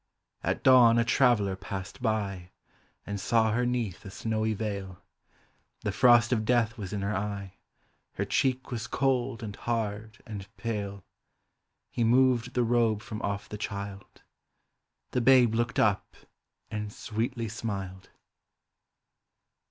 [0.41, 2.49] At dawn a traveller passed by,
[3.05, 5.03] And saw her 'neath a snowy veil;
[5.81, 7.57] The frost of death was in her eye,
[8.17, 11.05] IJer cheek was cold and hard and pale.
[11.91, 14.23] He moved the robe from otf the child,—
[15.11, 16.15] The babe looked up
[16.71, 18.09] and sweetly smiled